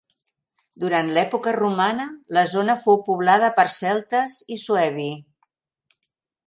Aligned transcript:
Durant 0.83 1.11
l'època 1.17 1.53
romana, 1.57 2.07
la 2.39 2.45
zona 2.55 2.77
fou 2.87 2.99
poblada 3.11 3.53
per 3.61 3.67
celtes 3.77 4.43
i 4.57 4.61
suebi. 4.67 5.11